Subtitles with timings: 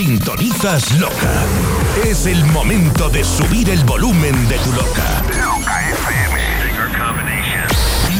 [0.00, 1.44] Sintonizas Loca.
[2.06, 5.22] Es el momento de subir el volumen de tu Loca.
[5.38, 6.40] Loca FM.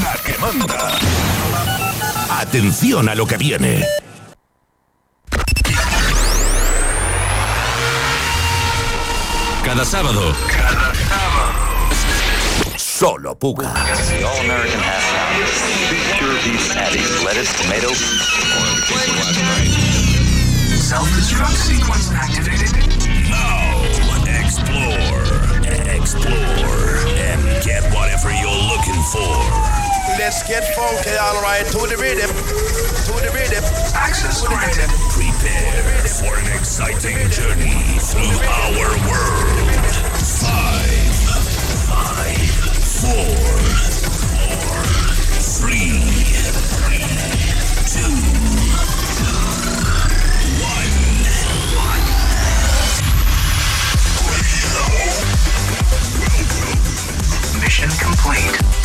[0.03, 0.99] La que manda.
[2.39, 3.87] Atención a lo que viene.
[9.65, 10.37] Cada sábado.
[10.51, 11.51] Cada sábado.
[12.77, 13.73] Solo Puga.
[20.91, 22.75] Self-destruct sequence activated.
[23.31, 23.79] Now,
[24.43, 25.23] explore,
[25.87, 29.39] explore, and get whatever you're looking for.
[30.19, 32.35] Let's get funky, alright, to the rhythm,
[33.07, 33.63] to the rhythm.
[33.95, 34.91] Access granted.
[35.15, 37.79] Prepare for an exciting journey
[38.11, 39.95] through our world.
[40.43, 41.15] Five,
[41.87, 42.51] five,
[42.83, 43.60] four, four,
[57.81, 58.80] Mission complete.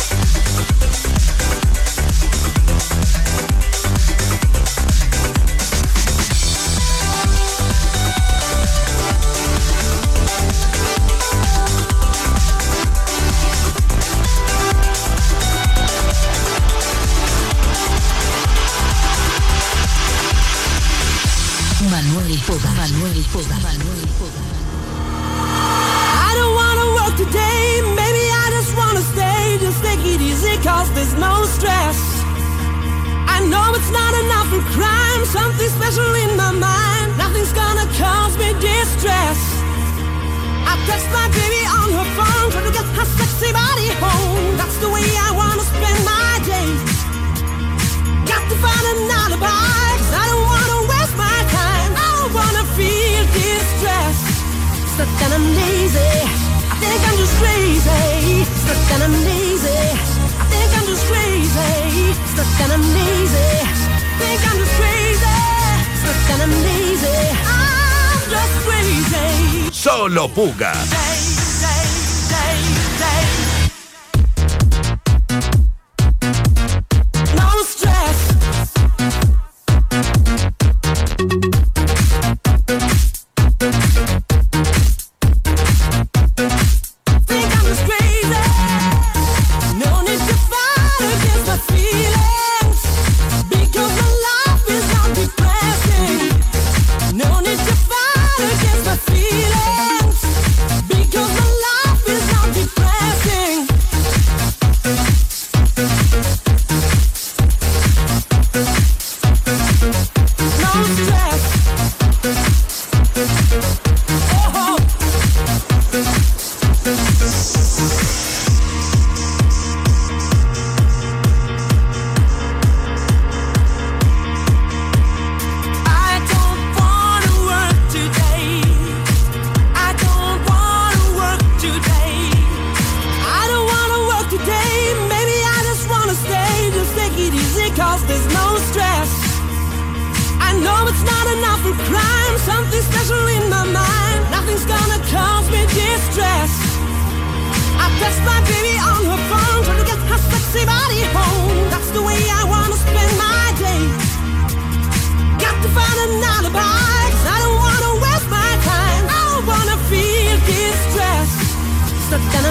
[70.28, 71.15] Puga.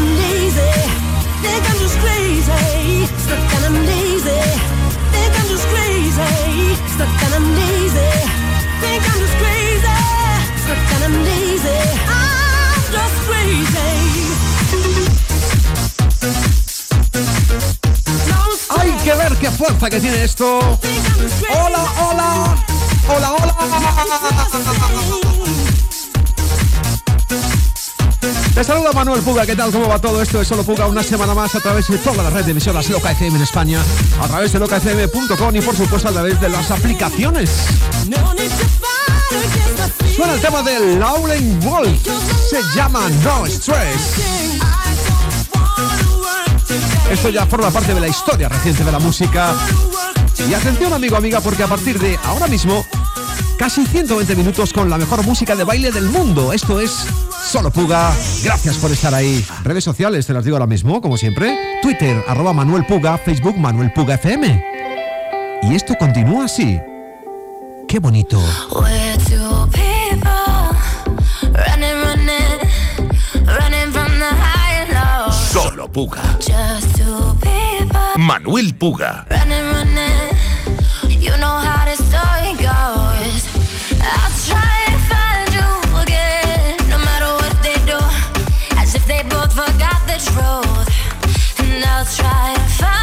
[0.05, 0.71] I'm lazy.
[1.41, 3.07] Think I'm just crazy.
[3.25, 4.41] Stuck and I'm lazy.
[5.11, 6.75] Think I'm just crazy.
[6.93, 8.11] Stuck and I'm lazy.
[8.81, 9.97] Think I'm just crazy.
[10.61, 11.79] Stuck and I'm lazy.
[12.05, 13.89] I'm just crazy.
[18.77, 20.77] Hay que ver qué fuerza que tiene esto.
[21.49, 22.55] Hola, hola.
[23.07, 23.55] Hola, hola.
[28.55, 29.69] Te saluda Manuel Puga, ¿qué tal?
[29.69, 30.39] ¿Cómo va todo esto?
[30.39, 33.11] Es solo Puga una semana más a través de toda la red de emisoras Loca
[33.11, 33.81] FM en España,
[34.21, 37.49] a través de locafm.com y por supuesto a través de las aplicaciones.
[40.15, 41.99] Suena el tema de Lauren Wolf,
[42.49, 44.13] se llama No Stress.
[47.11, 49.53] Esto ya forma parte de la historia reciente de la música.
[50.49, 52.85] Y atención amigo, amiga, porque a partir de ahora mismo,
[53.57, 56.53] casi 120 minutos con la mejor música de baile del mundo.
[56.53, 57.05] Esto es
[57.55, 58.13] Solo Puga.
[58.43, 59.41] Gracias por estar ahí.
[59.63, 61.79] Redes sociales, te las digo ahora mismo, como siempre.
[61.81, 64.65] Twitter, arroba Manuel Puga, Facebook Manuel Puga FM.
[65.63, 66.77] Y esto continúa así.
[67.87, 68.43] Qué bonito.
[75.53, 76.37] Solo Puga.
[78.17, 79.25] Manuel Puga.
[90.35, 90.87] road,
[91.59, 92.94] and I'll try to find.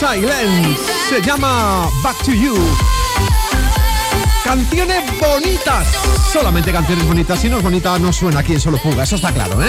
[0.00, 0.80] Silence.
[1.10, 2.56] Se llama Back to You.
[4.42, 5.88] Canciones bonitas.
[6.32, 7.38] Solamente canciones bonitas.
[7.38, 9.02] Si no es bonita, no suena aquí en Solo Fuga.
[9.02, 9.68] Eso está claro, ¿eh?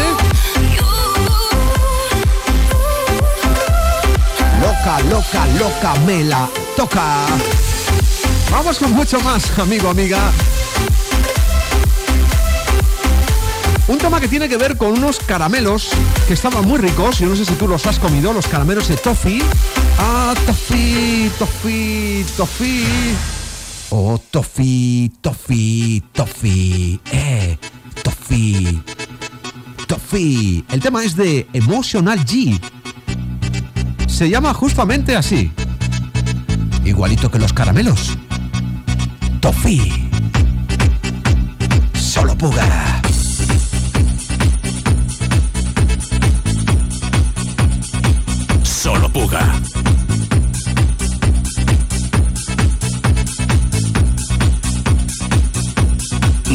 [4.62, 7.26] Loca, loca, loca, me la toca.
[8.50, 10.32] Vamos con mucho más, amigo, amiga.
[13.92, 15.90] Un tema que tiene que ver con unos caramelos
[16.26, 17.20] que estaban muy ricos.
[17.20, 19.44] Yo no sé si tú los has comido, los caramelos de Toffee.
[20.00, 22.86] Ah, Toffee, Toffee, Toffee.
[23.90, 27.02] Oh, Toffee, Toffee, Toffee.
[27.12, 27.58] Eh,
[28.02, 28.82] Toffee.
[29.88, 30.64] Toffee.
[30.72, 32.58] El tema es de Emotional G.
[34.08, 35.52] Se llama justamente así.
[36.86, 38.18] Igualito que los caramelos.
[39.42, 40.10] Toffee.
[41.94, 43.01] Solo puga.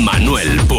[0.06, 0.75] Manuel.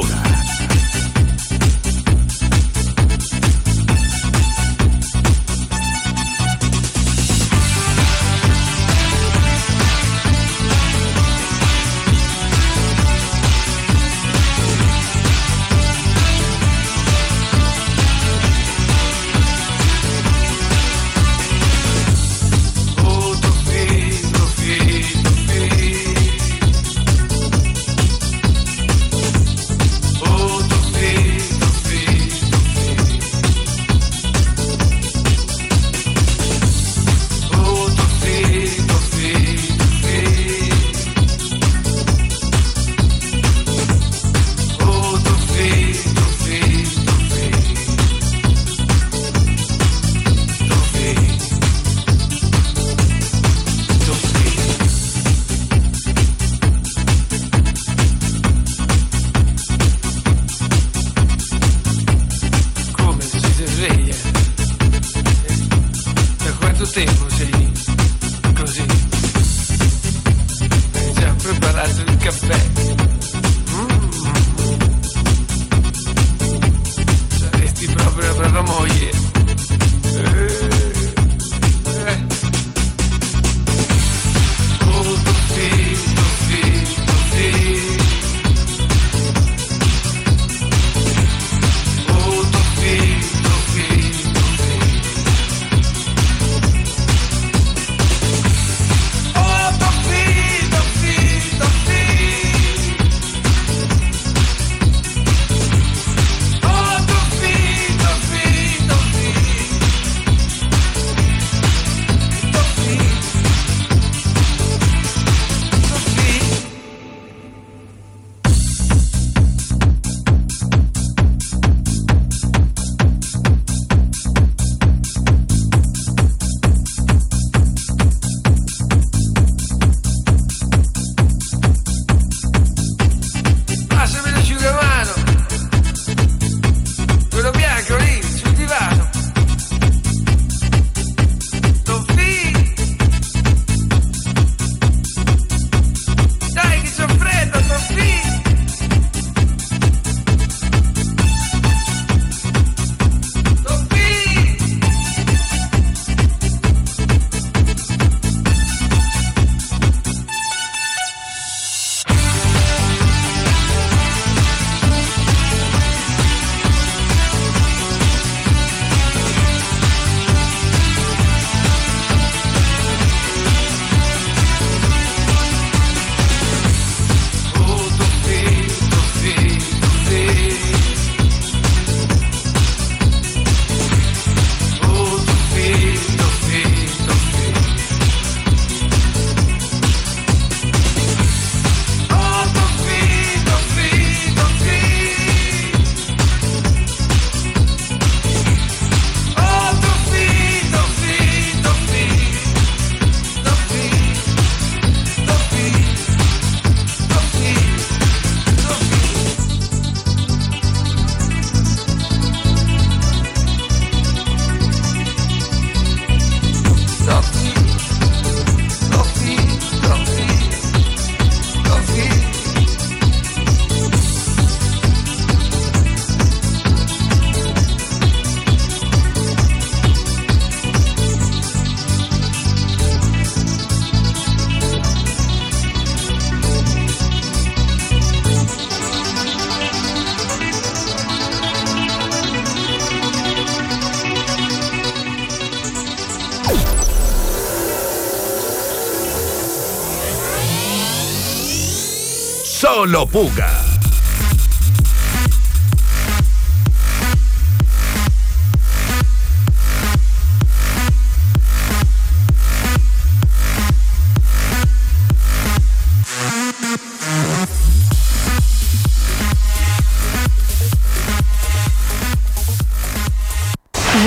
[252.87, 253.51] Puga.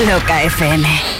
[0.09, 1.20] Loca FM.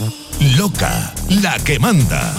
[0.41, 2.33] Loca, la que manda.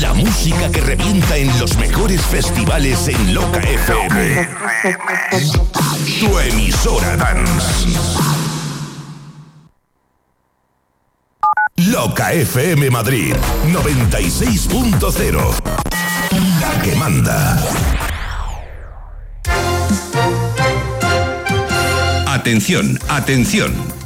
[0.00, 4.48] La música que revienta en los mejores festivales en Loca FM.
[6.18, 7.88] Tu emisora dance.
[11.76, 13.36] Loca FM Madrid
[13.70, 15.54] 96.0.
[16.60, 17.62] La que manda.
[22.26, 24.05] Atención, atención.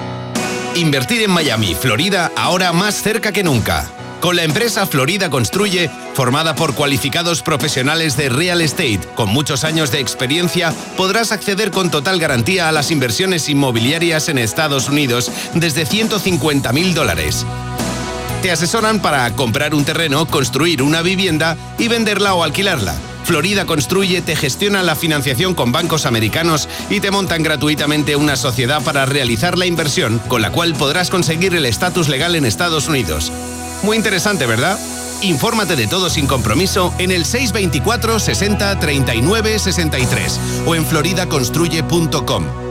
[0.75, 3.85] Invertir en Miami, Florida, ahora más cerca que nunca.
[4.21, 9.91] Con la empresa Florida Construye, formada por cualificados profesionales de real estate con muchos años
[9.91, 15.85] de experiencia, podrás acceder con total garantía a las inversiones inmobiliarias en Estados Unidos desde
[15.85, 17.45] 150 mil dólares.
[18.41, 22.95] Te asesoran para comprar un terreno, construir una vivienda y venderla o alquilarla.
[23.23, 28.83] Florida Construye te gestiona la financiación con bancos americanos y te montan gratuitamente una sociedad
[28.83, 33.31] para realizar la inversión, con la cual podrás conseguir el estatus legal en Estados Unidos.
[33.83, 34.79] Muy interesante, ¿verdad?
[35.21, 42.70] Infórmate de todo sin compromiso en el 624 60 39 63 o en floridaconstruye.com.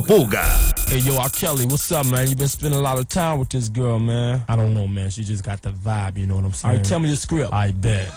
[0.00, 0.44] Puga.
[0.88, 1.28] Hey, yo, R.
[1.28, 2.28] Kelly, what's up, man?
[2.28, 4.42] You been spending a lot of time with this girl, man.
[4.48, 5.10] I don't know, man.
[5.10, 6.70] She just got the vibe, you know what I'm saying?
[6.70, 7.52] All right, tell me the script.
[7.52, 8.08] I bet.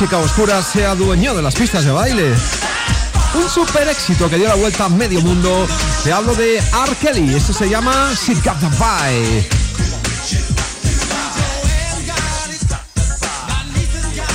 [0.00, 2.32] música oscura se adueñó de las pistas de baile.
[3.34, 5.66] Un super éxito que dio la vuelta a medio mundo.
[6.02, 6.96] Te hablo de R.
[6.98, 7.34] Kelly.
[7.34, 9.46] Esto se llama She Got the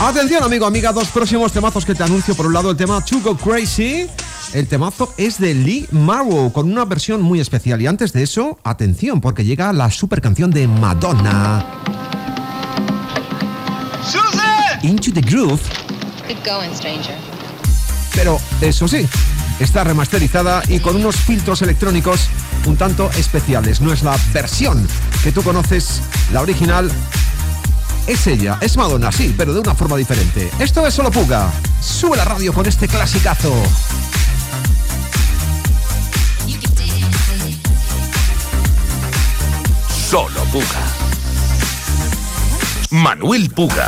[0.04, 2.36] Atención amigo, amiga, dos próximos temazos que te anuncio.
[2.36, 4.08] Por un lado el tema To Go Crazy.
[4.54, 7.82] El temazo es de Lee Marrow con una versión muy especial.
[7.82, 11.75] Y antes de eso, atención, porque llega la super canción de Madonna.
[14.86, 15.62] Into the Groove.
[16.46, 16.70] Going,
[18.14, 19.08] Pero eso sí,
[19.60, 22.28] está remasterizada y con unos filtros electrónicos
[22.66, 23.82] un tanto especiales.
[23.82, 24.88] No es la versión
[25.24, 26.92] que tú conoces, la original.
[28.06, 30.52] Es ella, es Madonna, sí, pero de una forma diferente.
[30.60, 31.52] Esto es Solo Puga.
[31.82, 33.54] Sube la radio con este clasicazo.
[40.10, 40.86] Solo Puga.
[42.92, 43.88] Manuel Puga.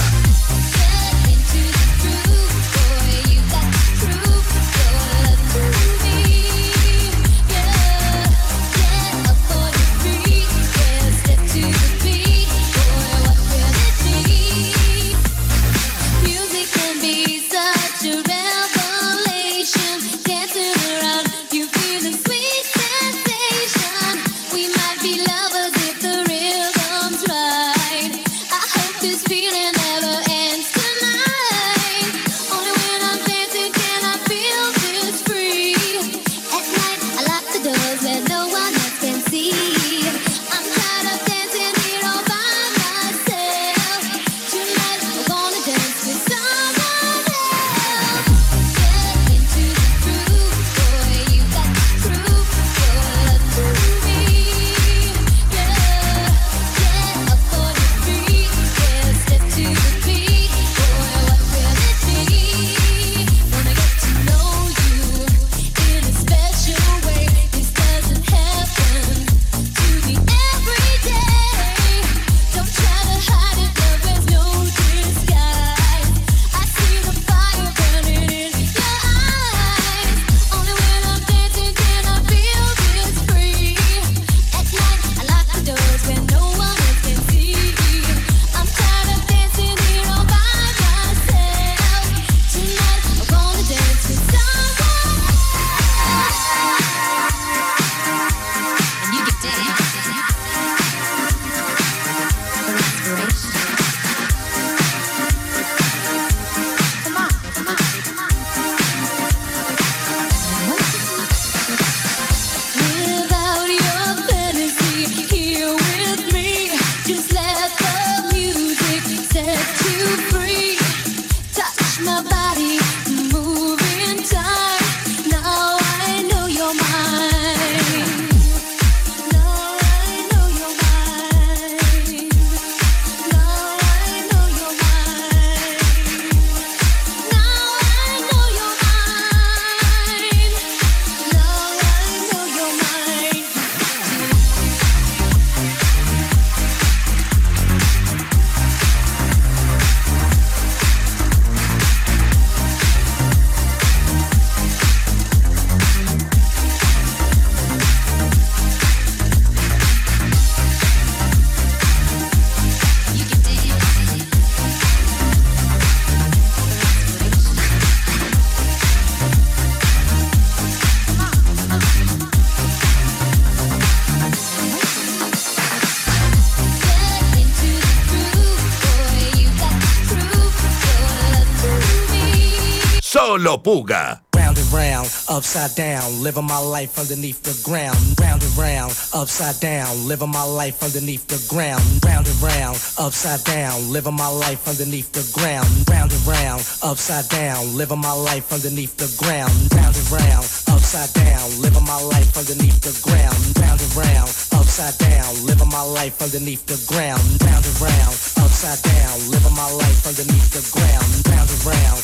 [183.57, 184.21] Puga.
[184.35, 187.97] Round and round, upside down, living my life underneath the ground.
[188.21, 191.83] Round and round, upside down, living my life underneath the ground.
[192.05, 195.67] Round and round, upside down, living my life underneath the ground.
[195.89, 199.51] Round and round, upside down, living my life underneath the ground.
[199.73, 203.35] Round and round, upside down, living my life underneath the ground.
[203.57, 207.25] Round and round, upside down, living my life underneath the ground.
[207.41, 211.09] Round and round, upside down, living my life underneath the ground.
[211.27, 211.99] Round and round,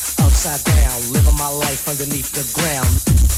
[0.46, 3.33] upside down, living my life underneath the ground.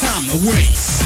[0.00, 1.02] Time to waste.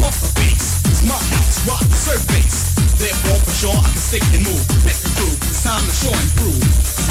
[0.00, 0.82] Pump the bass.
[0.90, 1.66] It's my house.
[1.68, 2.74] Rock the surface.
[2.98, 4.64] Therefore, for sure, I can stick and move.
[4.82, 5.38] Let the groove.
[5.46, 6.58] It's time to show and prove.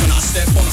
[0.01, 0.72] when I step on a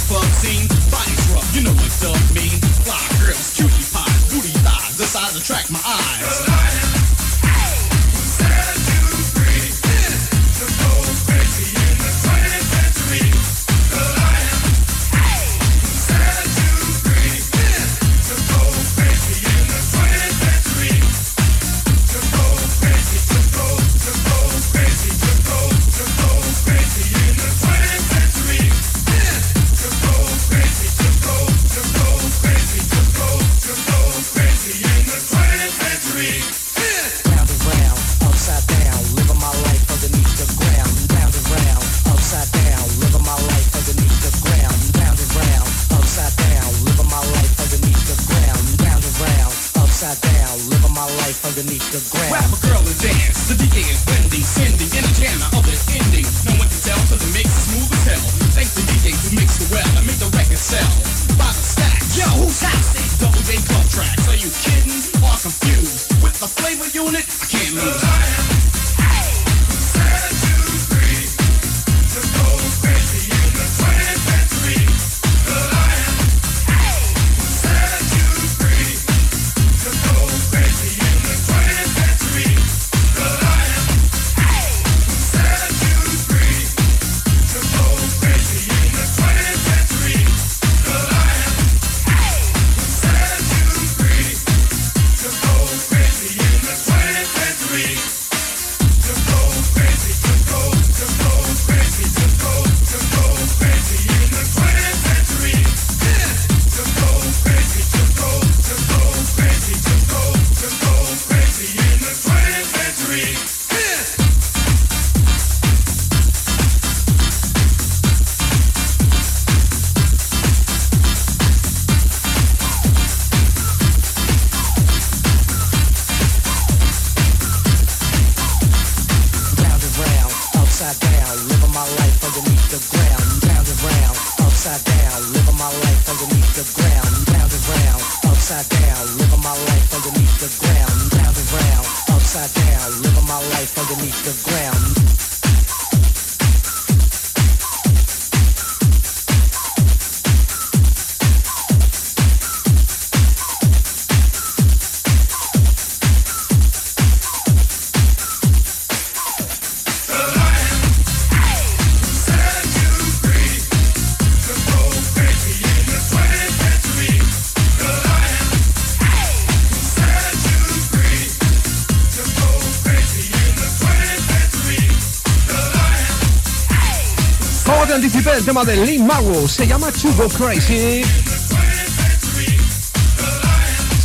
[178.60, 181.02] tema de Lin Mago se llama To Go Crazy.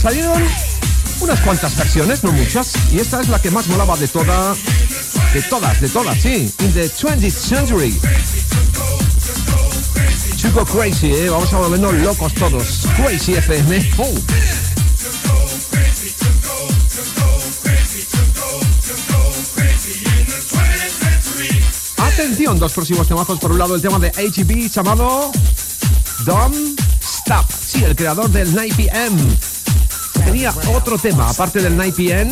[0.01, 0.43] Salieron
[1.19, 4.55] unas cuantas versiones, no muchas, y esta es la que más molaba de toda,
[5.33, 7.99] de todas, de todas, sí, in the 20th century.
[10.41, 11.29] To go crazy, ¿eh?
[11.29, 12.87] Vamos a volvernos locos todos.
[12.97, 13.89] Crazy FM.
[22.35, 23.39] Dos próximos temazos.
[23.39, 25.31] Por un lado, el tema de HB llamado
[26.25, 27.45] Don't Stop.
[27.49, 29.17] Sí, el creador del 9pm.
[30.25, 32.29] Tenía otro tema, aparte del 9pm.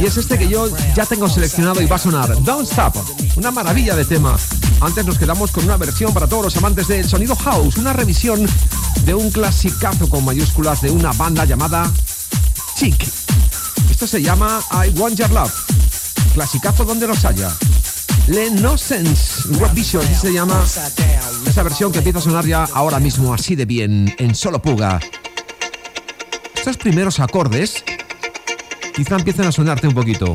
[0.00, 2.42] Y es este que yo ya tengo seleccionado y va a sonar.
[2.42, 2.96] Don't Stop.
[3.36, 4.36] Una maravilla de tema.
[4.80, 7.76] Antes nos quedamos con una versión para todos los amantes del sonido house.
[7.76, 8.44] Una revisión
[9.04, 11.88] de un clasicazo con mayúsculas de una banda llamada
[12.76, 13.00] Chic.
[13.90, 15.54] Esto se llama I Want Your Love.
[16.34, 17.48] Clasicazo donde los haya.
[18.28, 20.64] Le Nonsense Rock Vision se llama
[21.46, 24.98] esa versión que empieza a sonar ya ahora mismo así de bien en solo puga.
[26.56, 27.84] Estos primeros acordes
[28.94, 30.34] quizá empiecen a sonarte un poquito.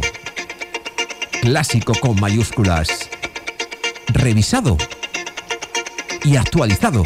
[1.41, 3.10] Clásico con mayúsculas.
[4.08, 4.77] Revisado
[6.23, 7.04] y actualizado.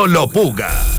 [0.00, 0.89] Solo Puga.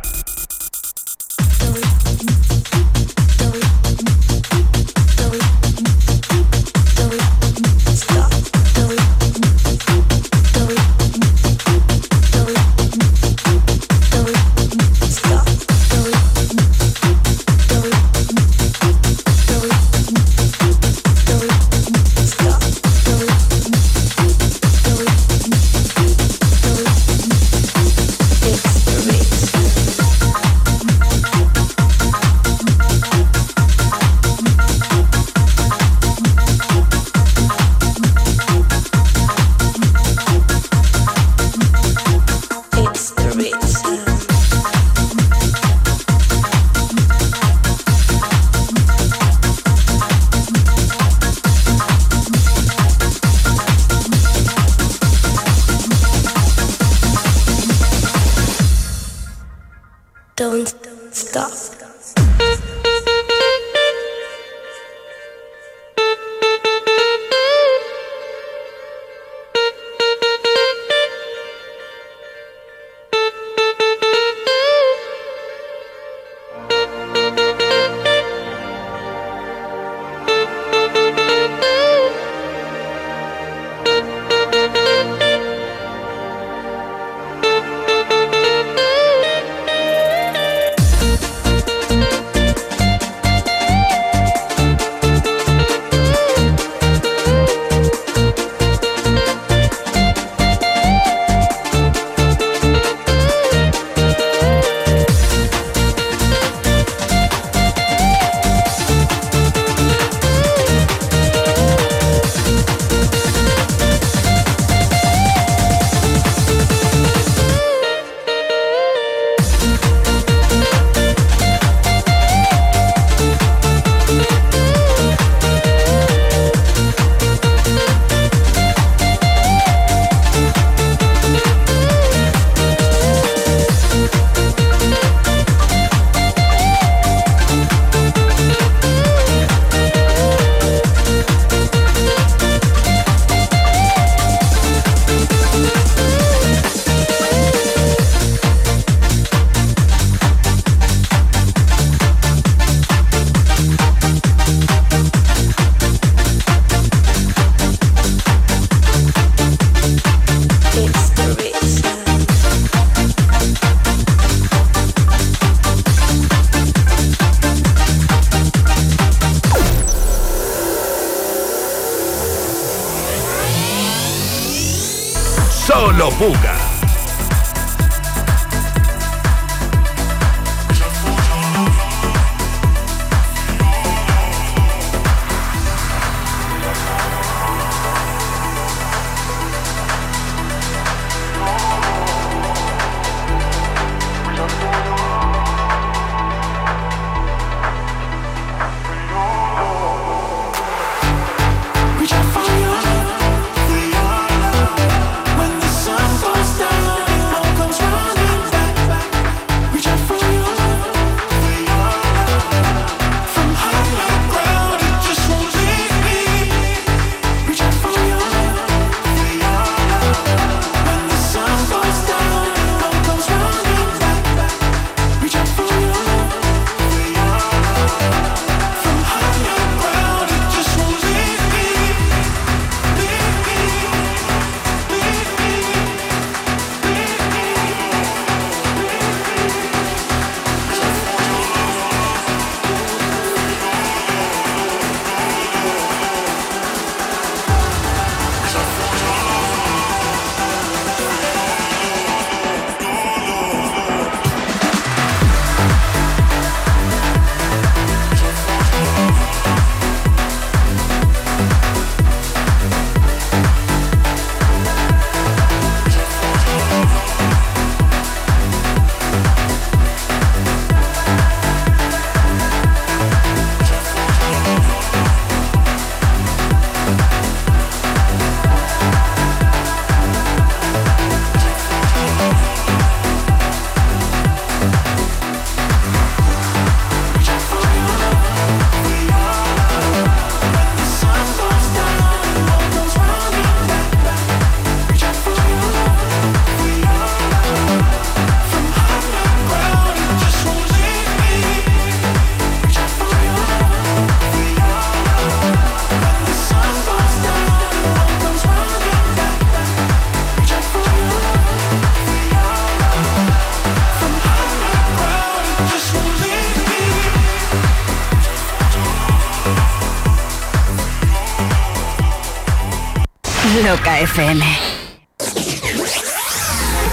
[323.63, 324.43] Loca FM.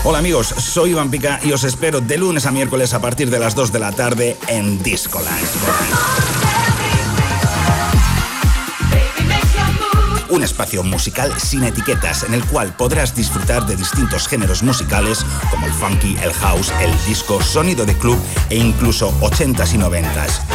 [0.04, 3.38] Hola amigos, soy Iván Pica y os espero de lunes a miércoles a partir de
[3.38, 5.46] las 2 de la tarde en Discoland.
[10.28, 15.66] Un espacio musical sin etiquetas en el cual podrás disfrutar de distintos géneros musicales como
[15.66, 18.18] el funky, el house, el disco, sonido de club
[18.50, 20.47] e incluso 80s y 90s.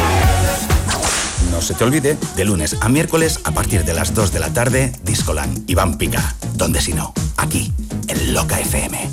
[1.64, 4.52] No se te olvide, de lunes a miércoles a partir de las 2 de la
[4.52, 6.34] tarde, Discoland, Iván Pica.
[6.52, 7.72] Donde si no, aquí,
[8.06, 9.08] en Loca FM.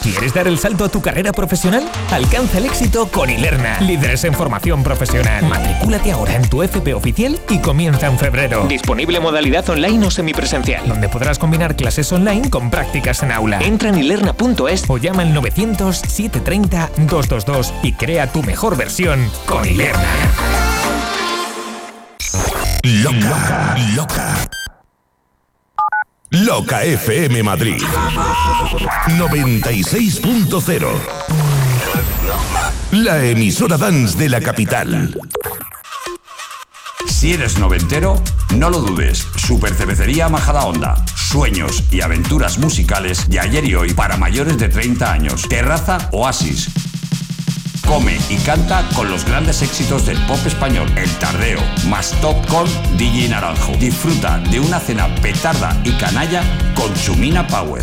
[0.00, 1.82] ¿Quieres dar el salto a tu carrera profesional?
[2.12, 5.44] Alcanza el éxito con Ilerna, líderes en formación profesional.
[5.46, 8.64] Matricúlate ahora en tu FP oficial y comienza en febrero.
[8.68, 13.58] Disponible modalidad online o semipresencial, donde podrás combinar clases online con prácticas en aula.
[13.62, 20.06] Entra en ilerna.es o llama al 900-730-222 y crea tu mejor versión con Ilerna.
[22.88, 24.48] Loca, loca.
[26.30, 27.82] Loca FM Madrid
[29.08, 30.88] 96.0
[32.92, 35.14] La emisora dance de la capital.
[37.06, 38.22] Si eres noventero,
[38.56, 39.26] no lo dudes.
[39.36, 41.04] Super Cervecería Majada Onda.
[41.14, 45.42] Sueños y aventuras musicales de ayer y hoy para mayores de 30 años.
[45.46, 46.70] Terraza Oasis.
[47.88, 50.86] Come y canta con los grandes éxitos del pop español.
[50.94, 51.58] El Tardeo,
[51.88, 52.66] más Top con
[52.98, 53.72] DJ Naranjo.
[53.78, 56.42] Disfruta de una cena petarda y canalla
[56.74, 57.82] con Chumina Power.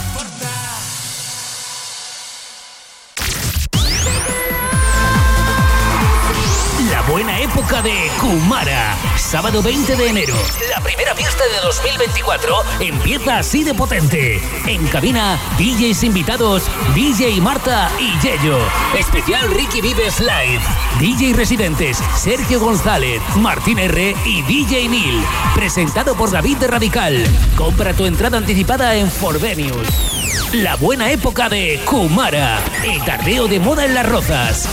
[7.83, 8.95] De Kumara.
[9.17, 10.35] Sábado 20 de enero.
[10.69, 14.41] La primera fiesta de 2024 empieza así de potente.
[14.67, 16.63] En cabina, DJs invitados,
[16.93, 18.59] DJ Marta y Yello.
[18.97, 20.61] Especial Ricky Vives Live.
[20.99, 25.23] DJ residentes, Sergio González, Martín R y DJ Neil.
[25.55, 27.25] Presentado por David de Radical.
[27.55, 29.87] Compra tu entrada anticipada en Forvenius.
[30.53, 32.59] La buena época de Kumara.
[32.83, 34.69] El tardeo de moda en las rozas.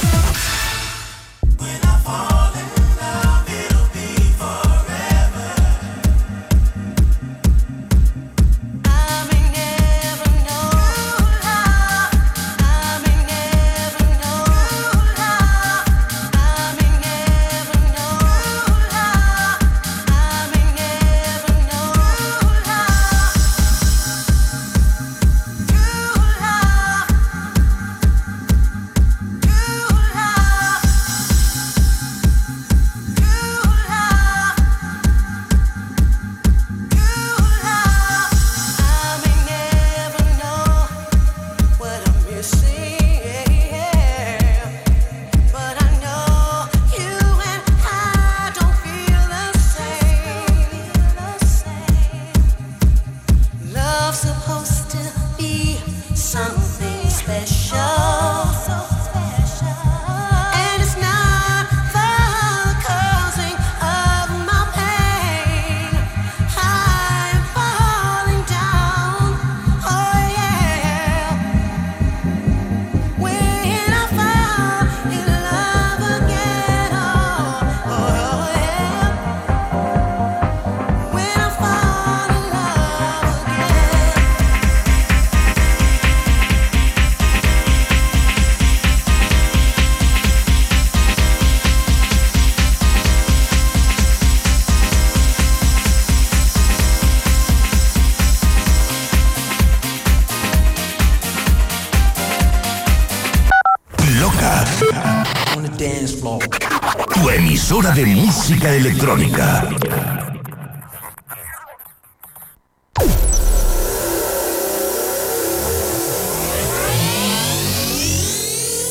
[108.49, 109.69] Música electrónica.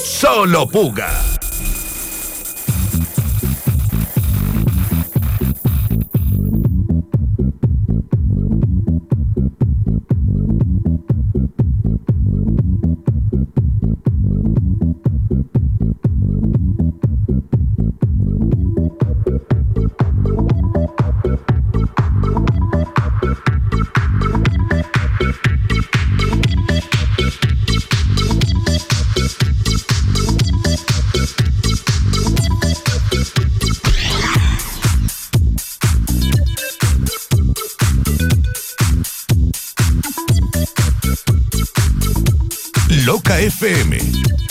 [0.06, 1.27] Solo Puga.
[42.90, 44.47] Loca FM.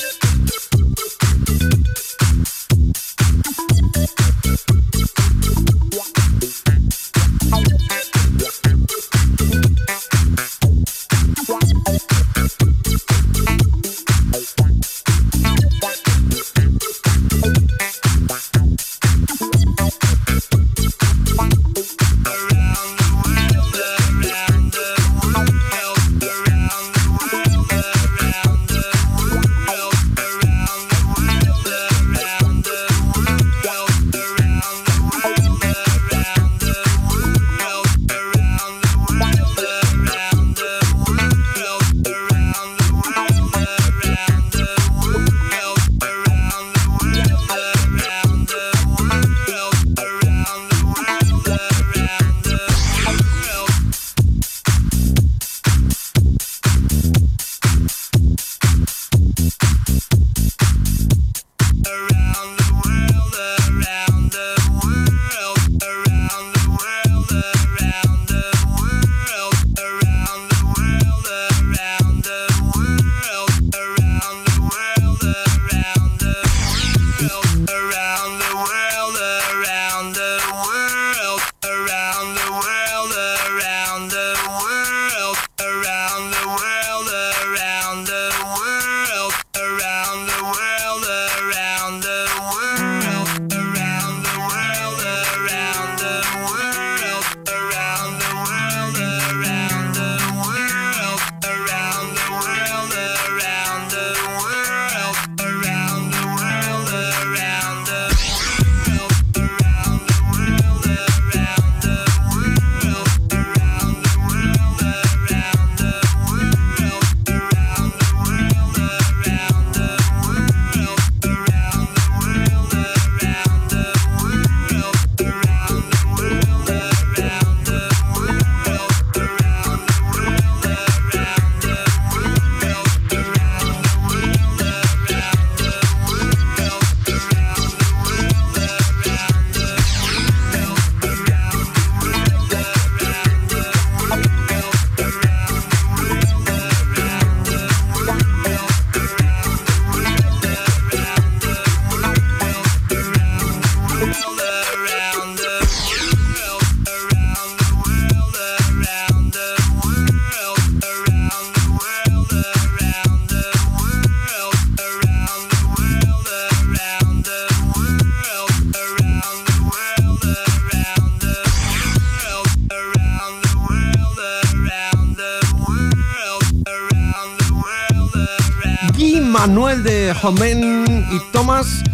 [180.26, 181.84] Homen y Thomas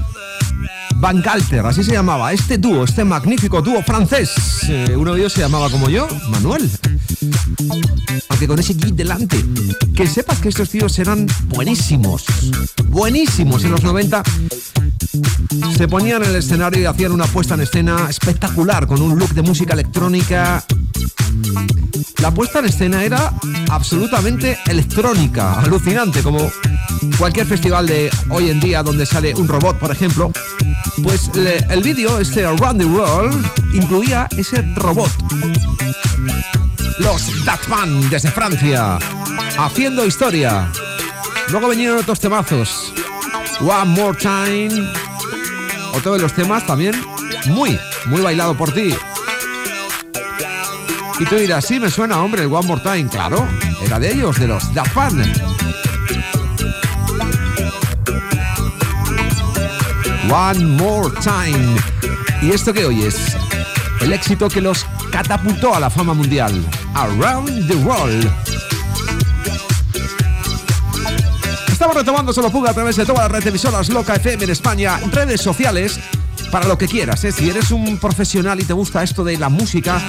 [0.96, 2.32] Van Galter, así se llamaba.
[2.32, 4.32] Este dúo, este magnífico dúo francés.
[4.70, 6.70] Eh, uno de ellos se llamaba como yo, Manuel.
[8.30, 9.44] Aunque con ese Guy delante.
[9.94, 12.24] Que sepas que estos tíos eran buenísimos.
[12.88, 14.22] Buenísimos en los 90.
[15.76, 19.34] Se ponían en el escenario y hacían una puesta en escena espectacular, con un look
[19.34, 20.64] de música electrónica.
[22.22, 23.34] La puesta en escena era
[23.68, 26.50] absolutamente electrónica, alucinante, como
[27.18, 30.30] cualquier festival de hoy en día donde sale un robot, por ejemplo.
[31.02, 35.10] Pues el vídeo, este Around the World, incluía ese robot.
[36.98, 38.98] Los Daft Punk desde Francia,
[39.58, 40.70] haciendo historia.
[41.48, 42.92] Luego vinieron otros temazos.
[43.60, 44.88] One More Time.
[45.94, 46.94] Otro de los temas también
[47.46, 48.94] muy, muy bailado por ti.
[51.18, 53.08] Y tú dirás, sí, me suena, hombre, el One More Time.
[53.08, 53.46] Claro,
[53.84, 55.71] era de ellos, de los Daft Punk.
[60.32, 61.76] One More Time.
[62.40, 63.36] ¿Y esto que oyes?
[64.00, 66.64] El éxito que los catapultó a la fama mundial.
[66.94, 68.32] Around the World.
[71.70, 74.98] Estamos retomando Solo Fuga a través de todas las redes emisoras Loca FM en España,
[75.10, 76.00] redes sociales,
[76.50, 77.22] para lo que quieras.
[77.24, 77.32] ¿eh?
[77.32, 80.00] Si eres un profesional y te gusta esto de la música,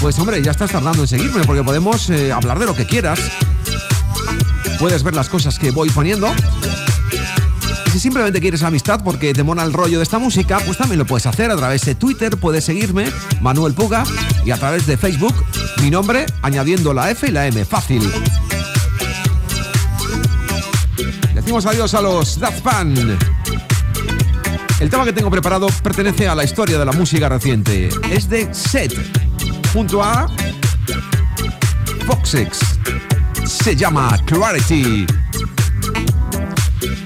[0.00, 3.20] pues hombre, ya estás tardando en seguirme porque podemos eh, hablar de lo que quieras.
[4.78, 6.32] Puedes ver las cosas que voy poniendo.
[7.92, 11.06] Si simplemente quieres amistad porque te mola el rollo de esta música, pues también lo
[11.06, 13.10] puedes hacer a través de Twitter, puedes seguirme,
[13.40, 14.04] Manuel Puga,
[14.44, 15.34] y a través de Facebook,
[15.82, 18.08] mi nombre, añadiendo la F y la M, fácil.
[21.34, 22.66] Decimos adiós a los Daft.
[24.80, 27.88] El tema que tengo preparado pertenece a la historia de la música reciente.
[28.10, 28.94] Es de Set,
[29.72, 30.28] junto a
[32.06, 32.60] Foxex.
[33.44, 35.06] Se llama Clarity.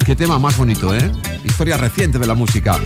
[0.04, 1.12] Qué tema más bonito, ¿eh?
[1.44, 2.76] Historia reciente de la música.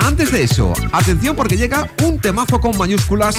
[0.00, 3.36] Antes de eso, atención porque llega un temazo con mayúsculas.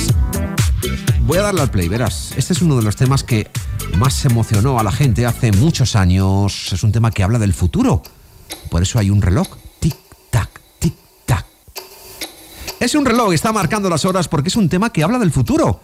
[1.22, 2.34] Voy a darle al play, verás.
[2.38, 3.50] Este es uno de los temas que
[3.98, 6.72] más emocionó a la gente hace muchos años.
[6.72, 8.04] Es un tema que habla del futuro.
[8.70, 9.48] Por eso hay un reloj.
[9.82, 10.50] Tic-tac,
[10.80, 11.46] tic-tac.
[12.80, 15.82] Es un reloj, está marcando las horas porque es un tema que habla del futuro.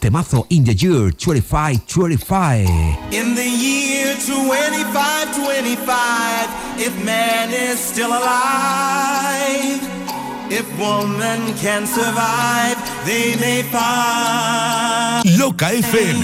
[0.00, 2.68] Temazo in the year 25, 25.
[3.12, 9.82] In the year 2525, if man is still alive,
[10.50, 12.76] if woman can survive,
[13.06, 15.24] they may find.
[15.38, 16.22] Loca FM.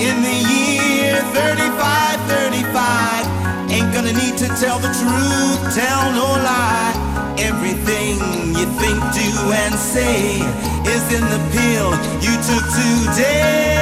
[0.00, 3.26] In the year 3535,
[3.72, 6.94] ain't gonna need to tell the truth, tell no lie.
[7.40, 8.18] Everything
[8.58, 10.40] you think, do, and say
[10.84, 13.78] is in the pill you took today.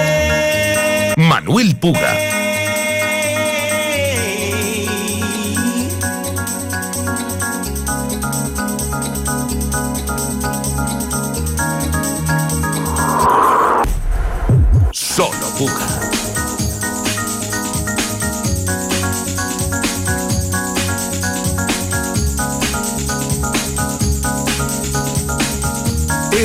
[1.16, 2.12] Manuel Puga.
[14.92, 15.95] Solo Puga.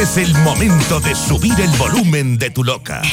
[0.02, 3.04] Es el momento de subir el volumen de tu loca.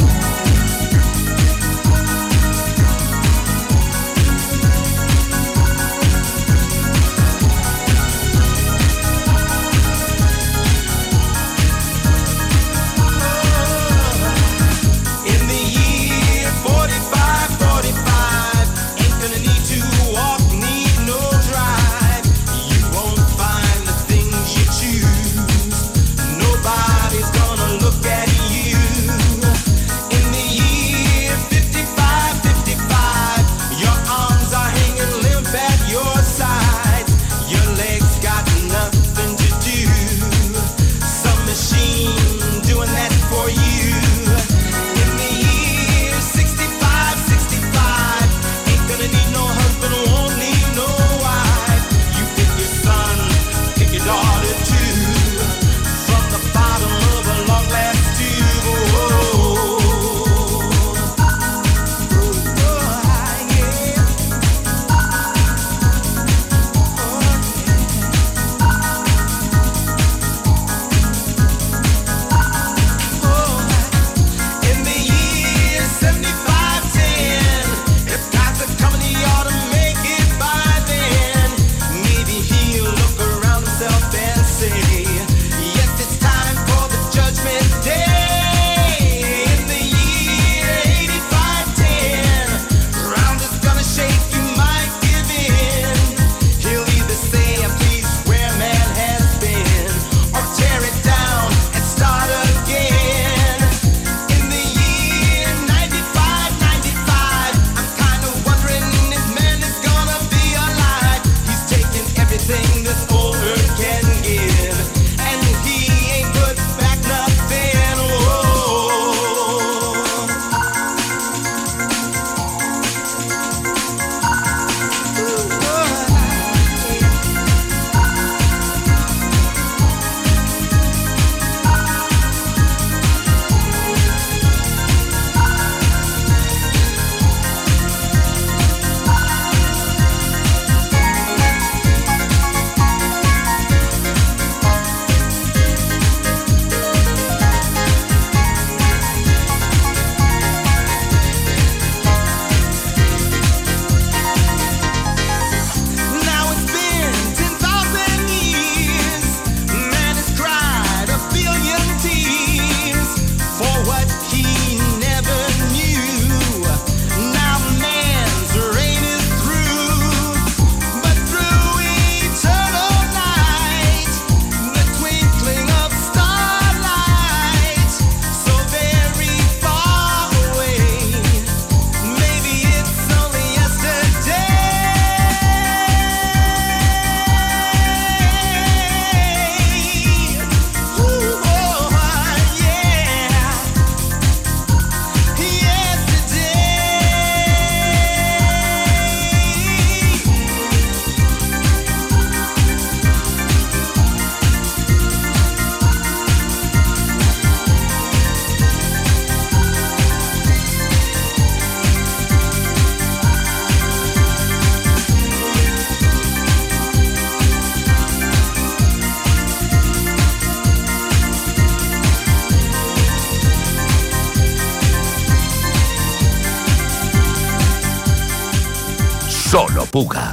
[229.98, 230.27] Puga.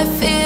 [0.00, 0.39] I feel.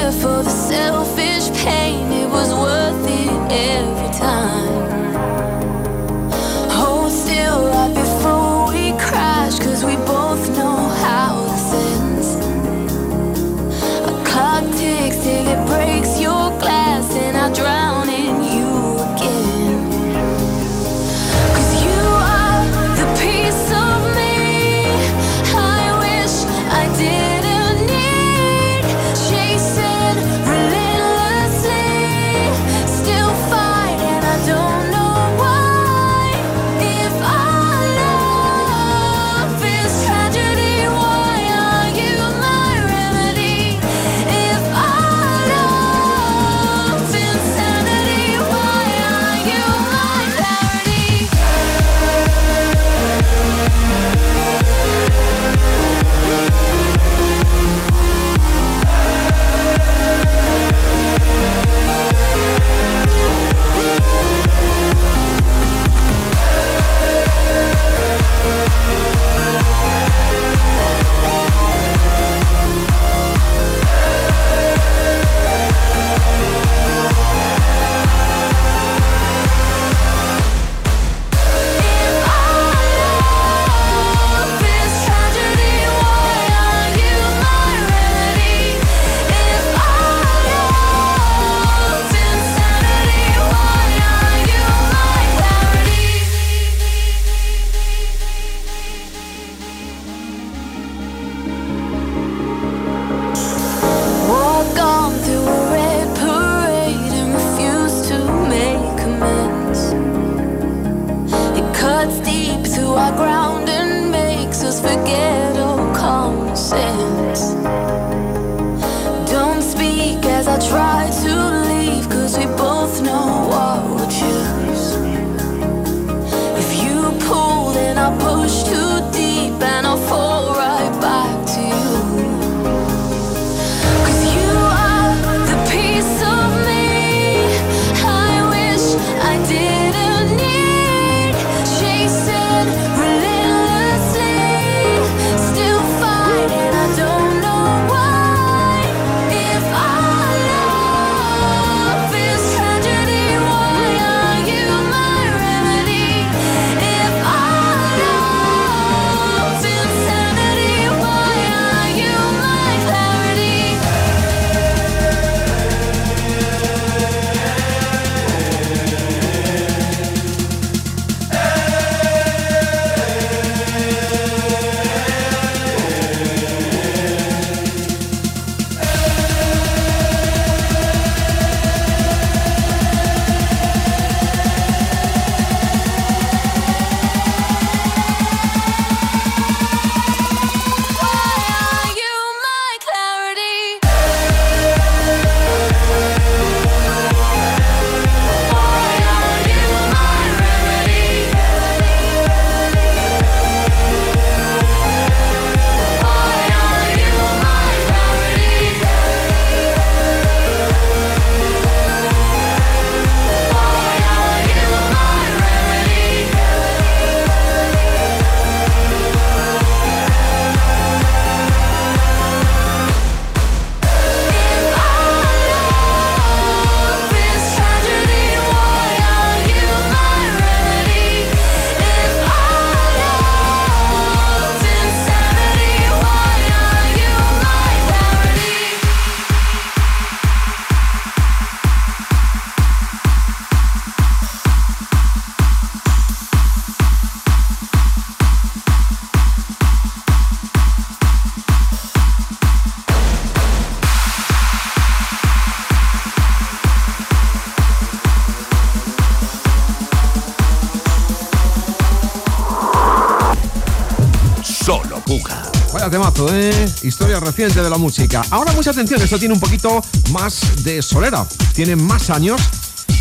[266.85, 268.23] Historia reciente de la música.
[268.31, 271.27] Ahora mucha atención, esto tiene un poquito más de solera.
[271.55, 272.39] Tiene más años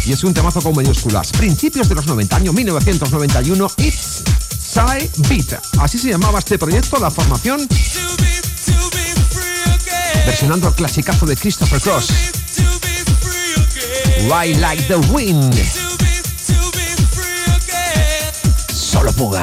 [0.06, 1.32] y es un temazo con mayúsculas.
[1.34, 4.24] Principios de los 90, año 1991, It's
[4.58, 5.60] Side Beat.
[5.80, 7.68] Así se llamaba este proyecto, la formación.
[10.26, 12.14] Versionando el clasicazo de Christopher Cross.
[14.22, 15.62] Ride Like the Wind.
[18.74, 19.42] Solo puga.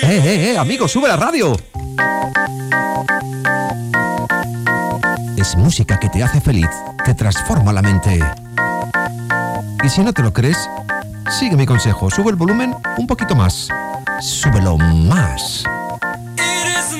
[0.00, 1.54] Eh, eh, eh, amigo, sube la radio.
[5.36, 6.70] Es música que te hace feliz,
[7.04, 8.18] te transforma la mente.
[9.82, 10.70] Y si no te lo crees,
[11.38, 13.68] sigue mi consejo, sube el volumen un poquito más.
[14.20, 15.64] Súbelo más.
[16.38, 16.94] It is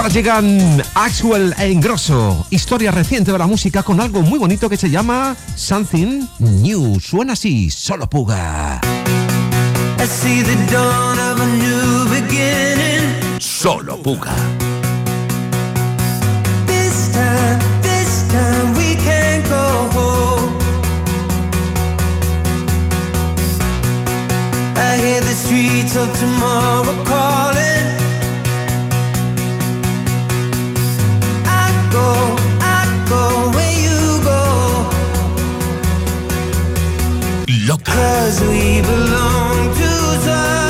[0.00, 4.78] ahora llegan Axwell e Ingrosso, historia reciente de la música con algo muy bonito que
[4.78, 6.98] se llama Something New.
[7.00, 8.80] Suena así, solo puga.
[13.38, 14.34] Solo puga.
[24.76, 27.59] I hear the streets of tomorrow calling.
[38.30, 39.88] Cause we belong to
[40.24, 40.69] something.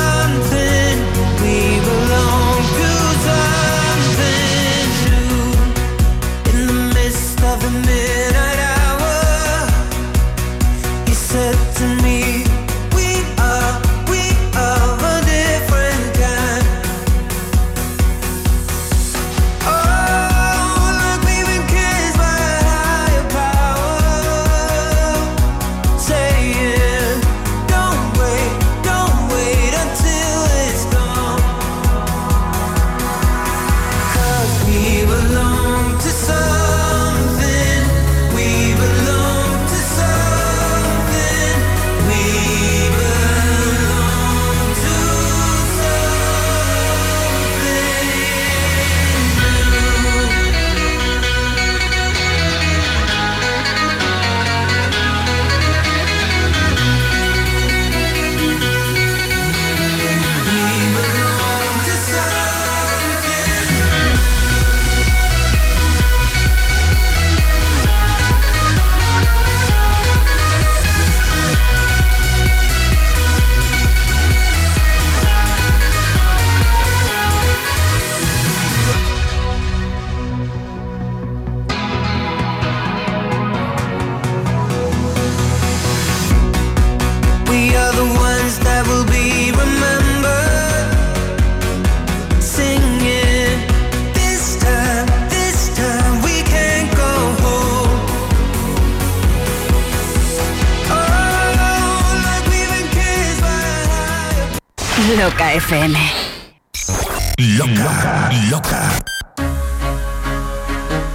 [107.37, 107.73] Loca.
[107.73, 108.29] Loca.
[108.51, 108.91] Loca.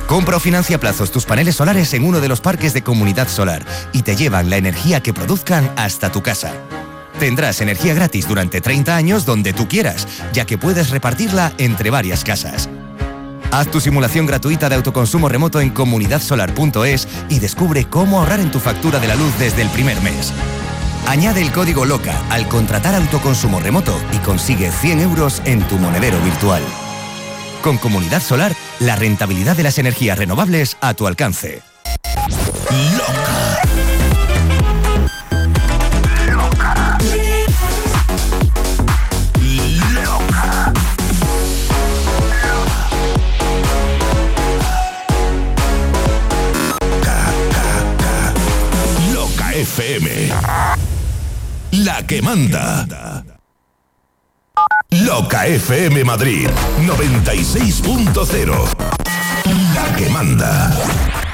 [0.09, 3.65] Compra o financia plazos tus paneles solares en uno de los parques de Comunidad Solar
[3.93, 6.53] y te llevan la energía que produzcan hasta tu casa.
[7.21, 12.25] Tendrás energía gratis durante 30 años donde tú quieras, ya que puedes repartirla entre varias
[12.25, 12.69] casas.
[13.53, 18.59] Haz tu simulación gratuita de autoconsumo remoto en comunidadsolar.es y descubre cómo ahorrar en tu
[18.59, 20.33] factura de la luz desde el primer mes.
[21.07, 26.21] Añade el código LOCA al contratar autoconsumo remoto y consigue 100 euros en tu monedero
[26.21, 26.63] virtual.
[27.63, 31.63] Con Comunidad Solar, la rentabilidad de las energías renovables a tu alcance.
[51.97, 53.25] La que manda.
[54.91, 56.47] Loca FM Madrid
[56.83, 58.69] 96.0.
[59.75, 61.26] La que manda.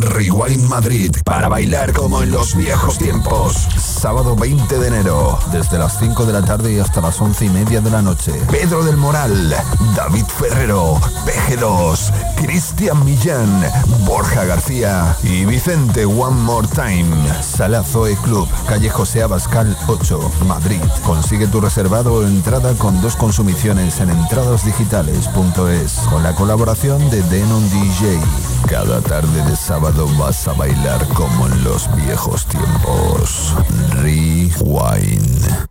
[0.00, 3.68] Rewind Madrid para bailar como en los viejos tiempos.
[3.76, 7.48] Sábado 20 de enero, desde las 5 de la tarde y hasta las 11 y
[7.50, 8.32] media de la noche.
[8.50, 9.54] Pedro del Moral,
[9.94, 13.62] David Ferrero, PG2, Cristian Millán,
[14.06, 17.10] Borja García y Vicente One More Time.
[17.42, 20.80] Sala Zoe Club, calle José Abascal 8, Madrid.
[21.04, 27.68] Consigue tu reservado o entrada con dos consumiciones en entradasdigitales.es con la colaboración de Denon
[27.70, 28.18] DJ.
[28.66, 33.54] Cada tarde de sábado vas a bailar como en los viejos tiempos.
[33.94, 35.68] Rewind.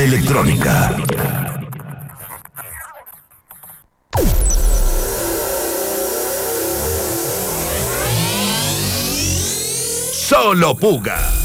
[0.00, 0.96] Electrónica.
[10.12, 11.41] Solo Puga.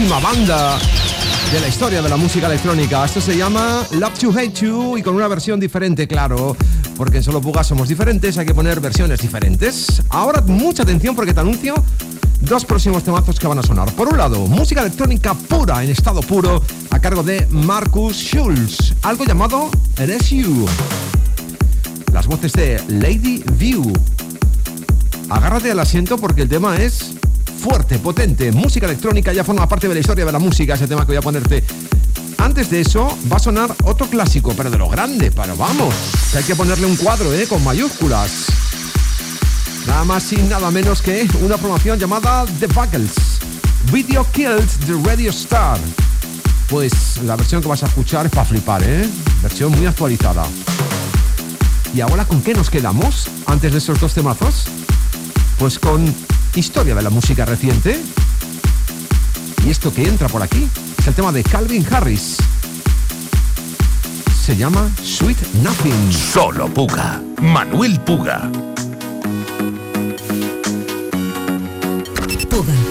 [0.00, 0.78] Importantísima banda
[1.52, 3.04] de la historia de la música electrónica.
[3.04, 6.56] Esto se llama Love to Hate You y con una versión diferente, claro.
[6.96, 10.02] Porque en Solo Puga somos diferentes, hay que poner versiones diferentes.
[10.10, 11.74] Ahora mucha atención porque te anuncio
[12.40, 13.92] dos próximos temazos que van a sonar.
[13.92, 18.94] Por un lado, música electrónica pura, en estado puro, a cargo de Marcus Schulz.
[19.02, 19.70] Algo llamado
[20.30, 20.66] You.
[22.12, 23.92] Las voces de Lady View.
[25.28, 27.19] Agárrate al asiento porque el tema es
[27.60, 28.50] fuerte, potente.
[28.52, 31.16] Música electrónica ya forma parte de la historia de la música, ese tema que voy
[31.16, 31.62] a ponerte.
[32.38, 35.94] Antes de eso, va a sonar otro clásico, pero de lo grande, pero vamos,
[36.32, 37.46] que hay que ponerle un cuadro, ¿eh?
[37.46, 38.46] Con mayúsculas.
[39.86, 43.12] Nada más y nada menos que una promoción llamada The Buggles.
[43.92, 45.78] Video Killed the Radio Star.
[46.68, 49.06] Pues la versión que vas a escuchar es para flipar, ¿eh?
[49.42, 50.46] Versión muy actualizada.
[51.94, 54.64] ¿Y ahora con qué nos quedamos antes de esos dos temazos?
[55.58, 56.14] Pues con
[56.56, 58.00] historia de la música reciente.
[59.64, 60.68] Y esto que entra por aquí
[60.98, 62.38] es el tema de Calvin Harris.
[64.44, 66.12] Se llama Sweet Nothing.
[66.12, 67.22] Solo Puga.
[67.40, 68.50] Manuel Puga.
[72.62, 72.89] You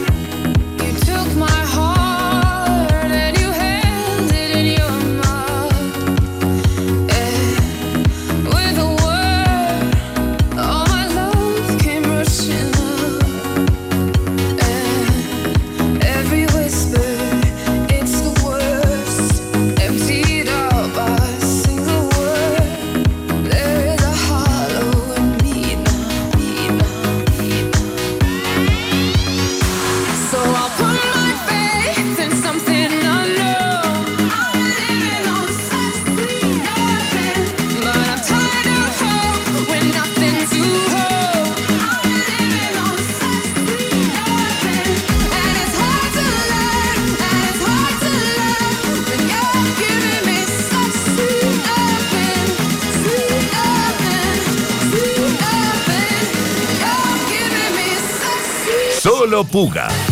[59.52, 60.09] sweet.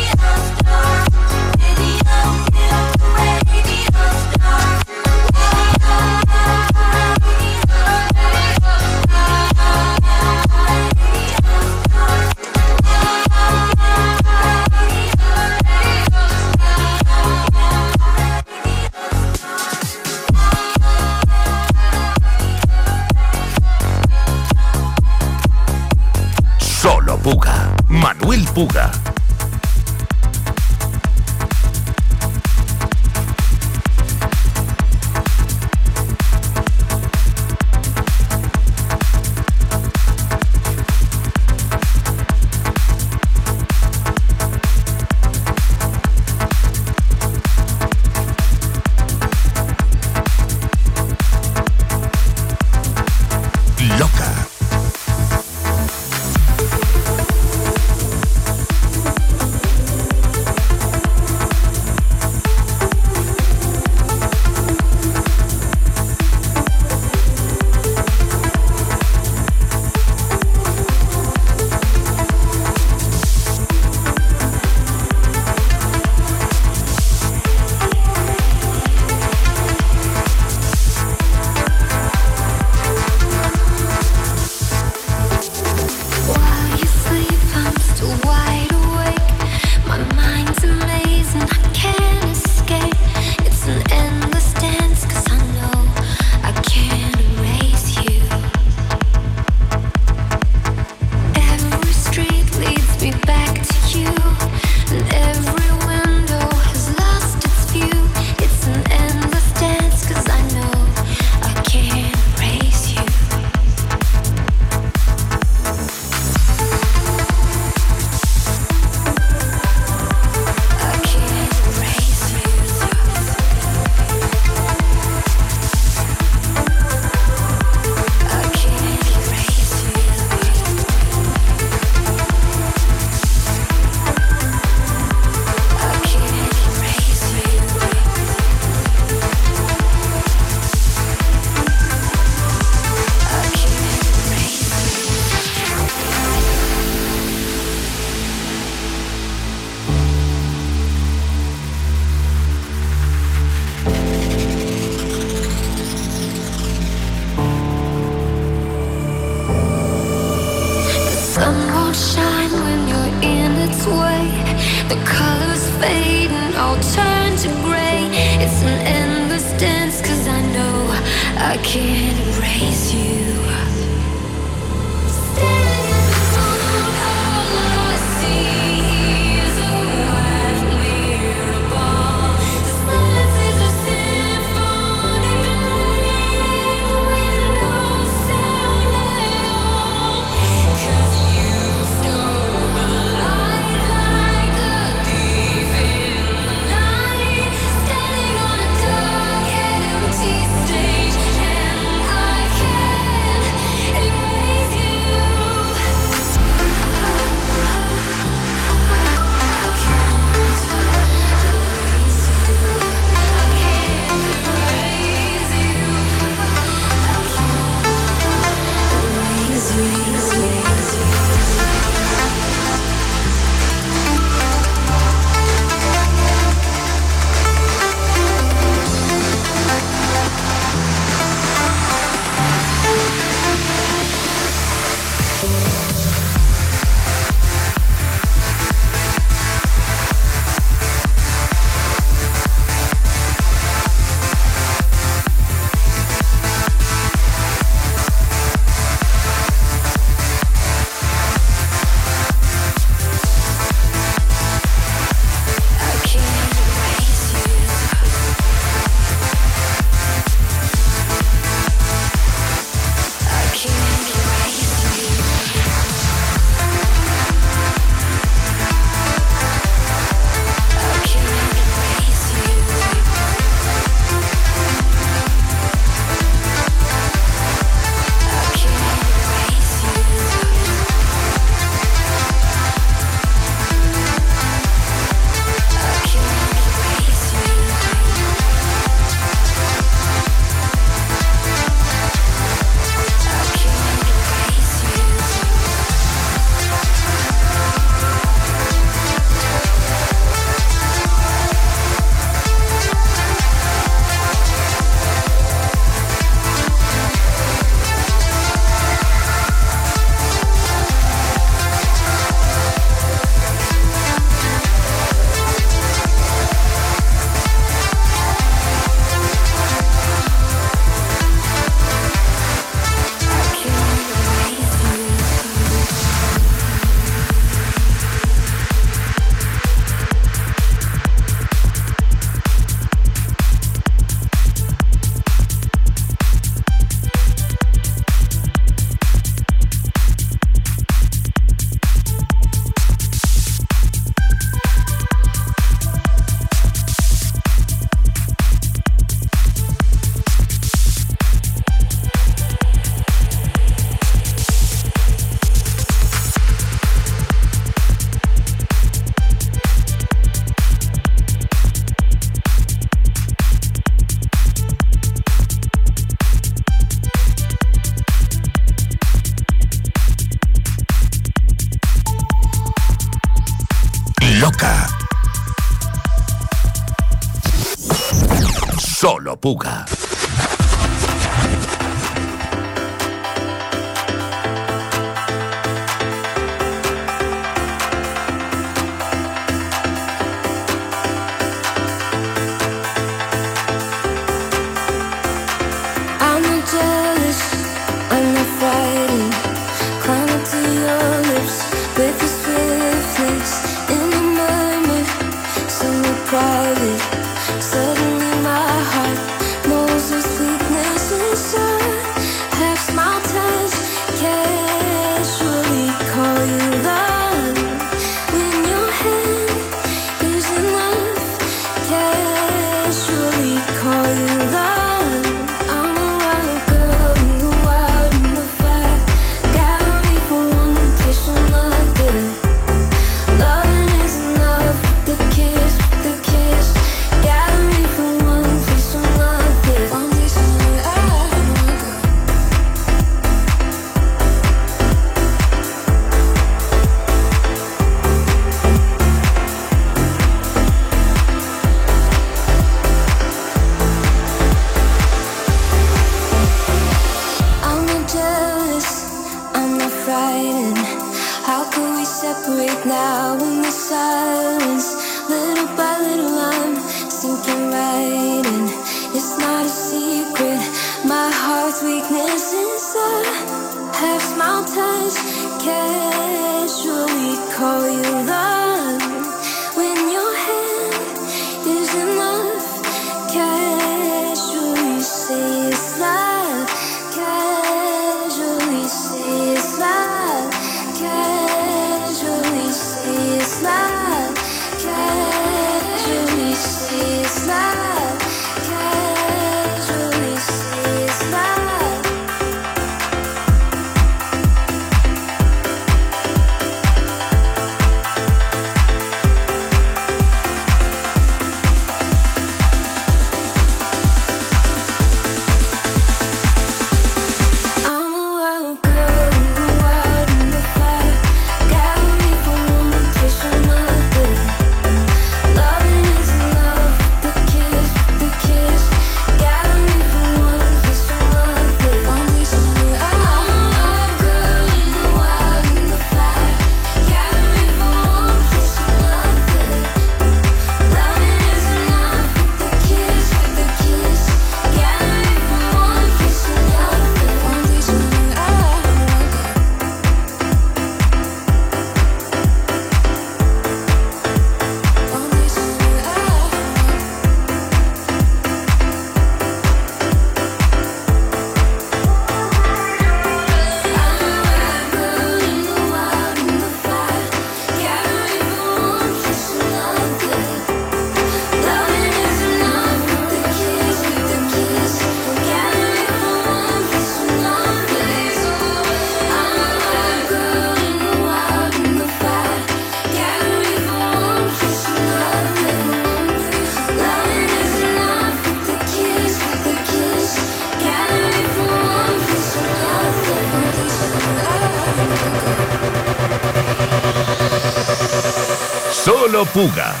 [599.53, 600.00] Solo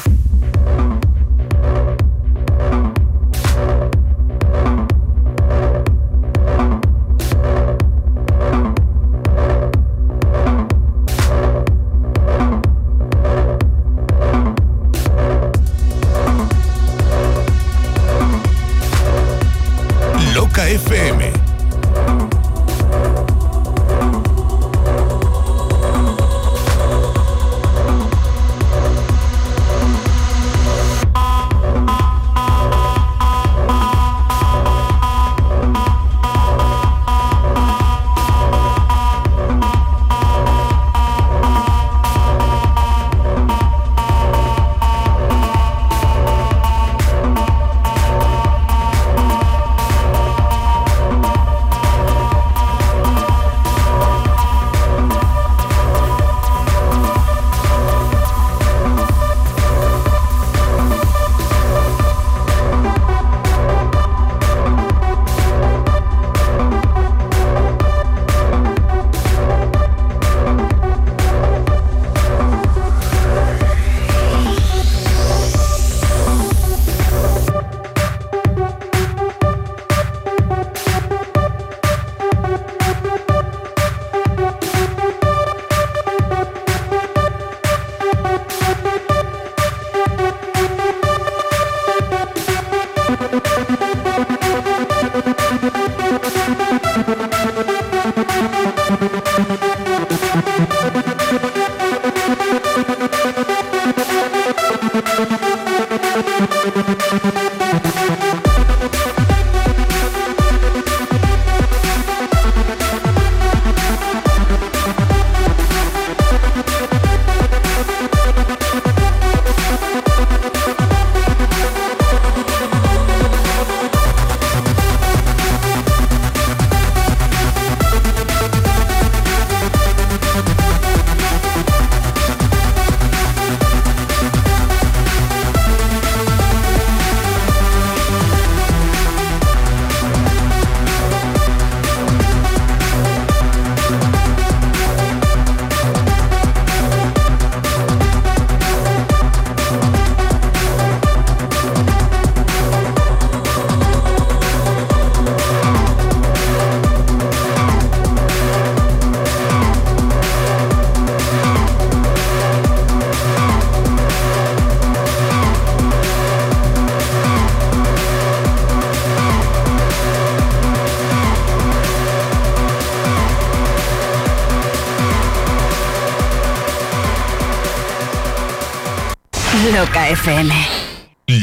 [180.21, 180.53] FM.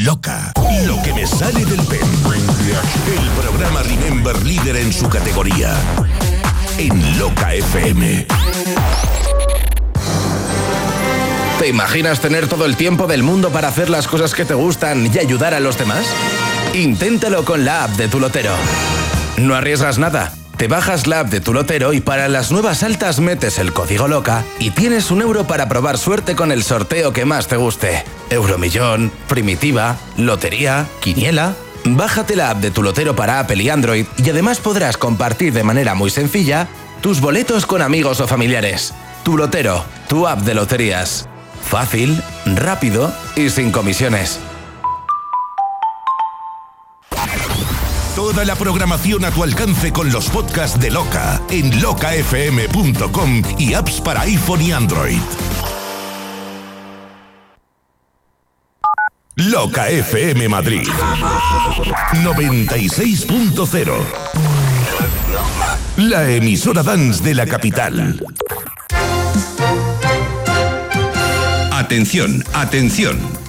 [0.05, 0.53] Loca,
[0.85, 1.99] lo que me sale del pen.
[1.99, 5.75] El programa Remember líder en su categoría.
[6.77, 8.25] En Loca FM.
[11.59, 15.11] ¿Te imaginas tener todo el tiempo del mundo para hacer las cosas que te gustan
[15.13, 16.05] y ayudar a los demás?
[16.73, 18.53] Inténtalo con la app de tu lotero.
[19.35, 20.31] No arriesgas nada.
[20.55, 24.07] Te bajas la app de tu lotero y para las nuevas altas metes el código
[24.07, 28.05] LOCA y tienes un euro para probar suerte con el sorteo que más te guste.
[28.29, 31.55] Euromillón, Primitiva, Lotería, Quiniela.
[31.85, 35.63] Bájate la app de tu lotero para Apple y Android y además podrás compartir de
[35.63, 36.67] manera muy sencilla
[37.01, 38.93] tus boletos con amigos o familiares.
[39.23, 41.27] Tu lotero, tu app de loterías.
[41.63, 44.39] Fácil, rápido y sin comisiones.
[48.15, 54.01] Toda la programación a tu alcance con los podcasts de Loca en locafm.com y apps
[54.01, 55.19] para iPhone y Android.
[59.61, 60.87] Loca FM Madrid
[62.23, 63.93] 96.0
[65.97, 68.25] La emisora dance de la capital.
[71.73, 73.48] Atención, atención.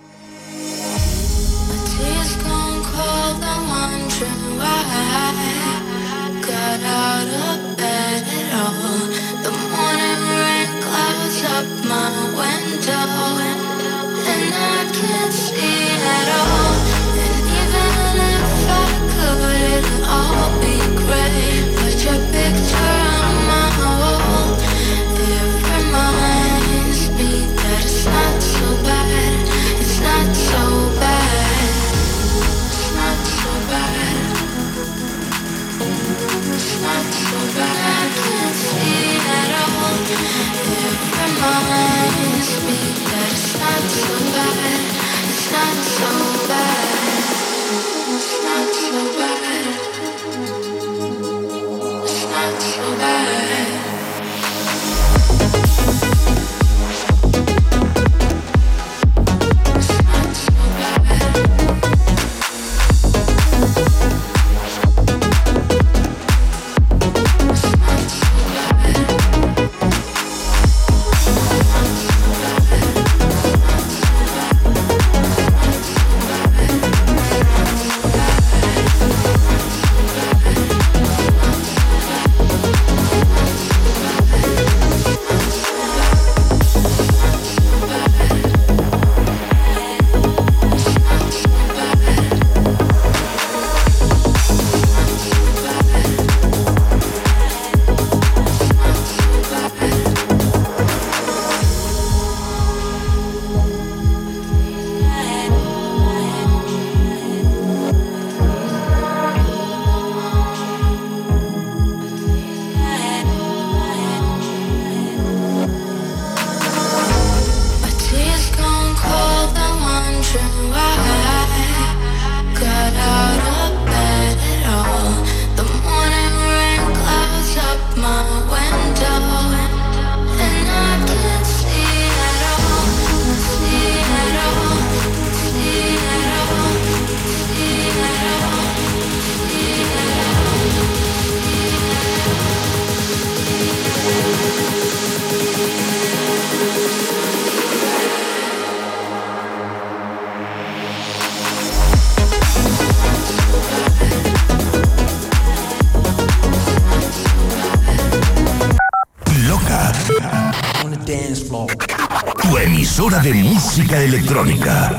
[163.71, 164.97] música electrónica.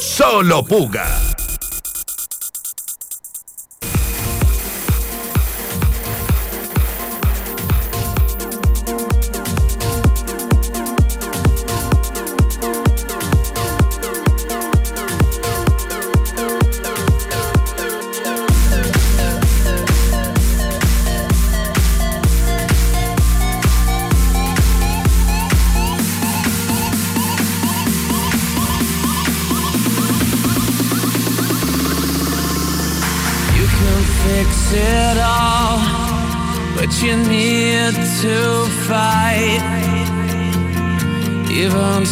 [0.00, 1.25] Solo Puga.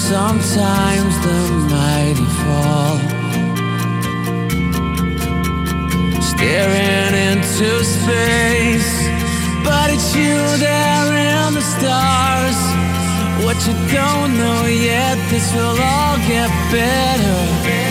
[0.09, 1.41] Sometimes the
[1.73, 2.99] mighty fall.
[6.21, 8.93] Staring into space,
[9.65, 12.59] but it's you there in the stars.
[13.45, 17.84] What you don't know yet, this will all get better.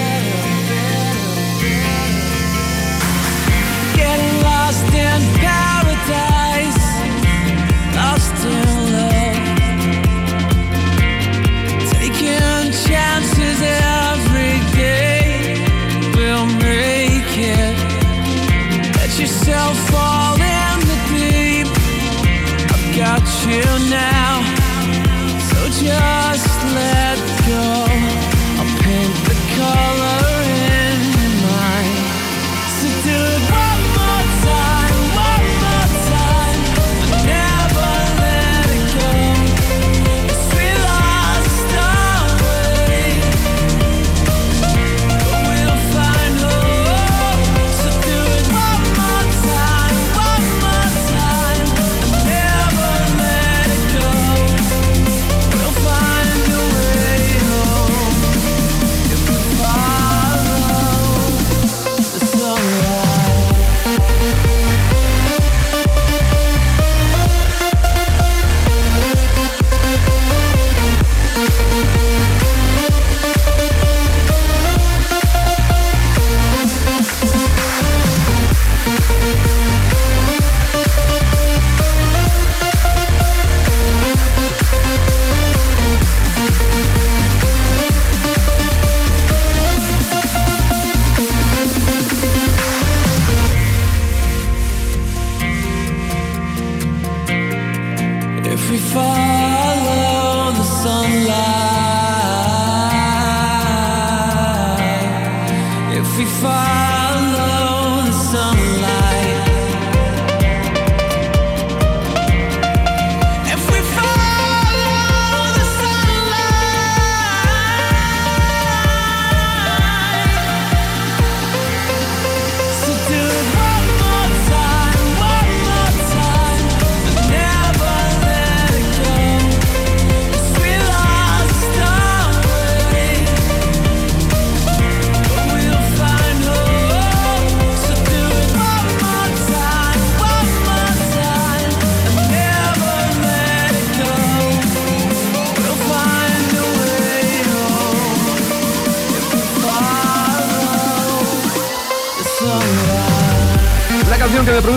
[25.84, 26.23] Yeah.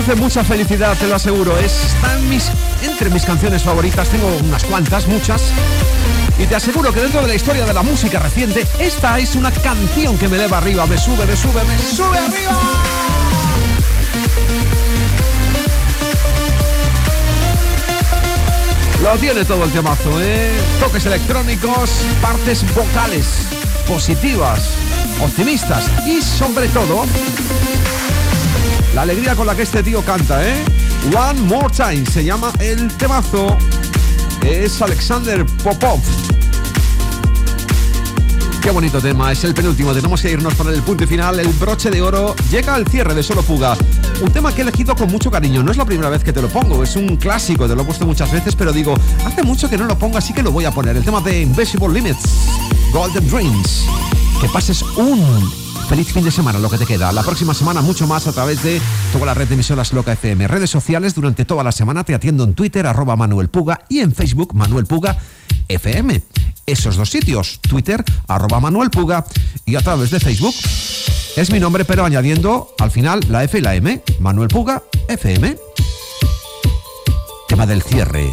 [0.07, 2.49] Produce mucha felicidad, te lo aseguro, está en mis,
[2.83, 4.09] entre mis canciones favoritas.
[4.09, 5.43] Tengo unas cuantas, muchas.
[6.39, 9.51] Y te aseguro que dentro de la historia de la música reciente, esta es una
[9.51, 12.61] canción que me eleva arriba, me sube, me sube, me sube arriba.
[19.03, 20.53] Lo tiene todo el temazo, ¿eh?
[20.79, 21.91] Toques electrónicos,
[22.23, 23.27] partes vocales,
[23.89, 24.71] positivas,
[25.21, 27.07] optimistas y sobre todo
[28.97, 30.65] la alegría con la que este tío canta, ¿eh?
[31.15, 33.59] One More Time se llama el temazo.
[34.43, 36.01] Es Alexander Popov.
[38.63, 41.91] Qué bonito tema, es el penúltimo, tenemos que irnos para el punto final, el broche
[41.91, 43.77] de oro llega al cierre de Solo Fuga.
[44.23, 46.41] Un tema que he elegido con mucho cariño, no es la primera vez que te
[46.41, 48.95] lo pongo, es un clásico, te lo he puesto muchas veces, pero digo,
[49.27, 50.97] hace mucho que no lo pongo, así que lo voy a poner.
[50.97, 52.25] El tema de Invisible Limits,
[52.95, 53.85] Golden Dreams.
[54.41, 57.13] Que pases un feliz fin de semana, lo que te queda.
[57.13, 58.81] La próxima semana mucho más a través de
[59.13, 60.49] toda la red de emisoras Loca FM.
[60.49, 64.13] Redes sociales durante toda la semana te atiendo en Twitter, arroba Manuel Puga y en
[64.13, 65.17] Facebook, Manuel Puga
[65.69, 66.23] FM.
[66.67, 69.25] Esos dos sitios, Twitter, arroba Manuel Puga
[69.65, 70.55] y a través de Facebook.
[71.37, 75.57] Es mi nombre, pero añadiendo al final la F y la M, Manuel Puga FM.
[77.59, 78.33] va del cierre.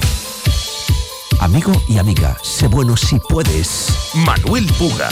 [1.39, 3.87] Amigo y amiga, sé bueno si puedes.
[4.15, 5.09] Manuel Puga.